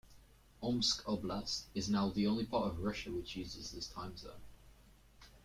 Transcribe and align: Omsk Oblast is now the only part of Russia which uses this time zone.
Omsk 0.63 1.03
Oblast 1.05 1.65
is 1.75 1.87
now 1.87 2.09
the 2.09 2.25
only 2.25 2.43
part 2.43 2.65
of 2.65 2.81
Russia 2.81 3.11
which 3.11 3.35
uses 3.35 3.69
this 3.69 3.85
time 3.85 4.17
zone. 4.17 4.41